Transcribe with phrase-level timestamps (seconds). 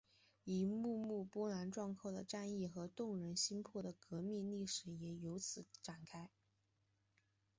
[0.45, 6.31] 一幕幕波澜壮阔的战役和动人心魄的革命历史也由此展开。